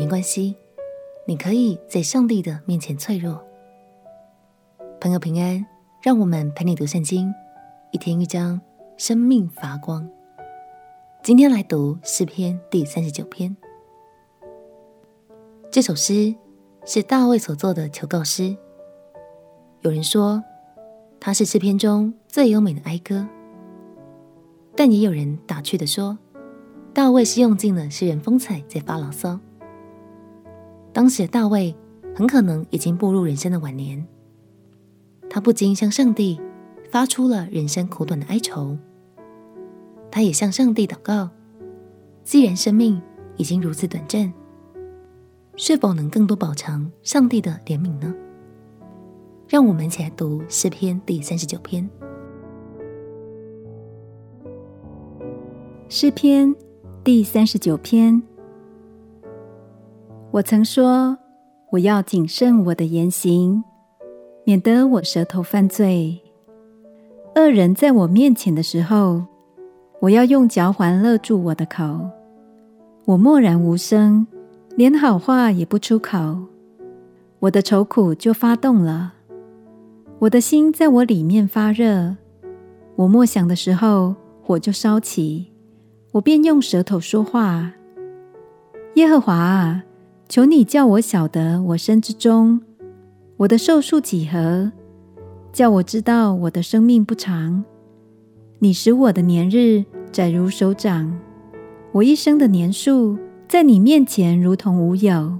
[0.00, 0.56] 没关系，
[1.26, 3.38] 你可以在上帝的面前脆弱。
[4.98, 5.62] 朋友平安，
[6.02, 7.30] 让我们陪你读圣经，
[7.92, 8.58] 一天一章，
[8.96, 10.08] 生命发光。
[11.22, 13.54] 今天来读诗篇第三十九篇。
[15.70, 16.34] 这首诗
[16.86, 18.56] 是大卫所作的求告诗。
[19.82, 20.42] 有人说，
[21.20, 23.28] 它是诗篇中最优美的哀歌。
[24.74, 26.16] 但也有人打趣的说，
[26.94, 29.38] 大卫是用尽了诗人风采在发牢骚。
[30.92, 31.74] 当时的大卫
[32.14, 34.04] 很可能已经步入人生的晚年，
[35.28, 36.40] 他不禁向上帝
[36.90, 38.76] 发出了人生苦短的哀愁。
[40.10, 41.30] 他也向上帝祷告：
[42.24, 43.00] 既然生命
[43.36, 44.32] 已经如此短暂，
[45.54, 48.12] 是否能更多饱尝上帝的怜悯呢？
[49.46, 51.88] 让我们一起来读诗篇第三十九篇。
[55.88, 56.54] 诗篇
[57.04, 58.20] 第三十九篇。
[60.32, 61.18] 我曾说，
[61.70, 63.64] 我要谨慎我的言行，
[64.44, 66.20] 免得我舌头犯罪。
[67.34, 69.24] 恶人在我面前的时候，
[69.98, 72.08] 我要用嚼环勒住我的口。
[73.06, 74.24] 我默然无声，
[74.76, 76.38] 连好话也不出口。
[77.40, 79.14] 我的愁苦就发动了，
[80.20, 82.14] 我的心在我里面发热。
[82.94, 84.14] 我默想的时候，
[84.44, 85.48] 火就烧起。
[86.12, 87.72] 我便用舌头说话。
[88.94, 89.84] 耶和华啊，
[90.30, 92.60] 求你叫我晓得我身之中，
[93.38, 94.70] 我的寿数几何，
[95.52, 97.64] 叫我知道我的生命不长。
[98.60, 101.18] 你使我的年日窄如手掌，
[101.90, 105.36] 我一生的年数在你面前如同无有。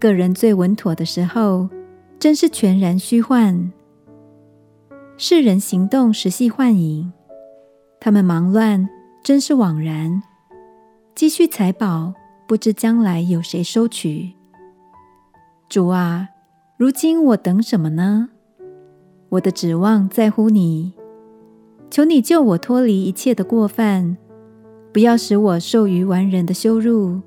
[0.00, 1.68] 个人最稳妥的时候，
[2.18, 3.70] 真是全然虚幻。
[5.16, 7.12] 世人行动实系幻影，
[8.00, 8.88] 他们忙乱。
[9.22, 10.20] 真是枉然，
[11.14, 12.12] 积蓄财宝，
[12.46, 14.32] 不知将来有谁收取。
[15.68, 16.28] 主啊，
[16.76, 18.28] 如今我等什么呢？
[19.30, 20.92] 我的指望在乎你，
[21.90, 24.16] 求你救我脱离一切的过犯，
[24.92, 27.22] 不要使我受于完人的羞辱。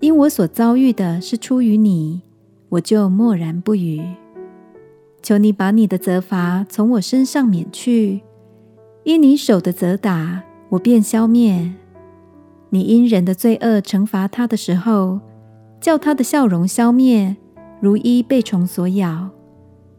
[0.00, 2.22] 因我所遭遇的是出于你，
[2.70, 4.02] 我就默然不语。
[5.22, 8.20] 求你把你的责罚从我身上免去，
[9.04, 10.42] 因你手的责打。
[10.70, 11.72] 我便消灭。
[12.76, 15.18] 你因人的罪恶惩罚他的时候，
[15.80, 17.34] 叫他的笑容消灭，
[17.80, 19.30] 如一被虫所咬。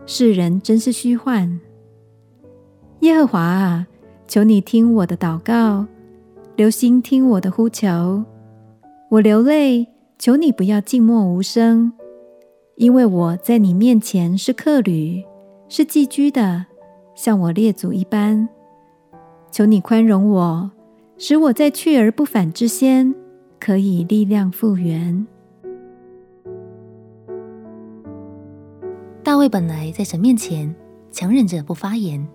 [0.06, 1.60] 世人真是虚幻。
[3.00, 3.88] 耶和华啊，
[4.28, 5.88] 求你听我的祷告，
[6.56, 8.24] 留心听我的呼求。
[9.10, 9.88] 我流泪，
[10.20, 11.92] 求你不要静默无声，
[12.76, 15.24] 因为我在你面前是客旅，
[15.68, 16.68] 是寄居的，
[17.16, 18.48] 像我列祖一般。
[19.52, 20.70] 求你宽容我，
[21.20, 23.14] 使我在去而不返之先，
[23.60, 25.26] 可以力量复原。
[29.24, 30.74] 大卫本来在神面前
[31.12, 32.26] 强忍着不发言，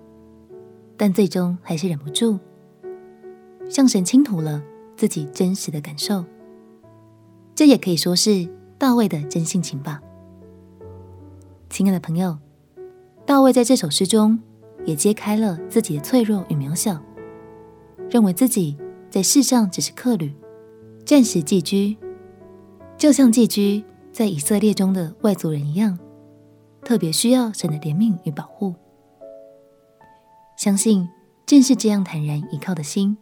[0.97, 2.39] 但最终还是忍不住
[3.69, 4.61] 向神倾吐了
[4.97, 6.25] 自己真实的感受。
[7.55, 10.03] 这也可以说是大卫的真性情吧。
[11.71, 12.37] 亲爱的朋友，
[13.25, 14.39] 大卫在这首诗中
[14.85, 17.01] 也揭开了自己的脆弱与渺小。
[18.13, 18.77] 认为自己
[19.09, 20.31] 在世上只是客旅，
[21.03, 21.97] 暂时寄居，
[22.99, 25.99] 就像寄居在以色列中的外族人一样，
[26.85, 28.75] 特别需要神的怜悯与保护。
[30.59, 31.09] 相信
[31.47, 33.17] 正是这样坦然依靠的心，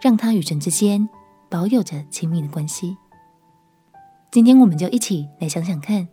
[0.00, 1.08] 让他与神之间
[1.50, 2.96] 保有着亲密的关系。
[4.30, 6.06] 今天我们就一起来想想看，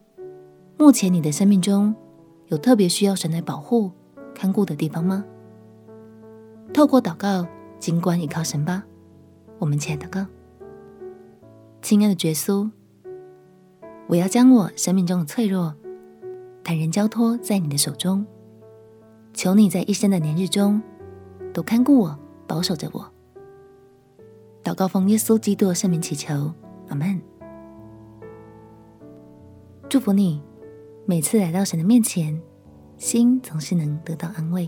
[0.75, 1.93] 目前你的生命中
[2.47, 3.91] 有特别需要神来保护、
[4.33, 5.23] 看顾的地方吗？
[6.73, 7.45] 透过祷告。
[7.79, 8.83] 尽管依靠神吧，
[9.59, 10.27] 我们亲爱的哥，
[11.81, 12.69] 亲爱的耶稣，
[14.07, 15.75] 我要将我生命中的脆弱
[16.63, 18.25] 坦然交托在你的手中，
[19.33, 20.81] 求你在一生的年日中
[21.53, 23.11] 都看顾我，保守着我。
[24.63, 26.51] 祷告奉耶稣基督的圣名祈求，
[26.87, 27.21] 阿门。
[29.87, 30.41] 祝福你，
[31.05, 32.41] 每次来到神的面前，
[32.97, 34.67] 心总是能得到安慰。